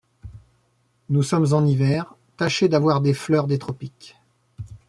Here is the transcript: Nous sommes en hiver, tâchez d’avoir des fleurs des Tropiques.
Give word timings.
Nous 1.09 1.21
sommes 1.21 1.53
en 1.53 1.63
hiver, 1.63 2.15
tâchez 2.35 2.67
d’avoir 2.67 3.01
des 3.01 3.13
fleurs 3.13 3.45
des 3.45 3.59
Tropiques. 3.59 4.17